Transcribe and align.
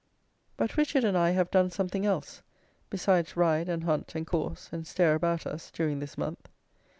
But 0.57 0.77
Richard 0.77 1.03
and 1.03 1.15
I 1.15 1.29
have 1.29 1.51
done 1.51 1.69
something 1.69 2.07
else, 2.07 2.41
besides 2.89 3.37
ride, 3.37 3.69
and 3.69 3.83
hunt, 3.83 4.15
and 4.15 4.25
course, 4.25 4.67
and 4.71 4.87
stare 4.87 5.13
about 5.13 5.45
us, 5.45 5.69
during 5.69 5.99
this 5.99 6.17
month. 6.17 6.49